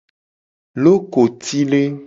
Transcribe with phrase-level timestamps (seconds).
[0.83, 1.83] Lokotide.